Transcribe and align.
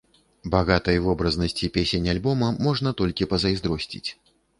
Багатай 0.53 1.01
вобразнасці 1.07 1.69
песень 1.75 2.07
альбома 2.13 2.49
можна 2.69 2.95
толькі 3.03 3.29
пазайздросціць. 3.35 4.03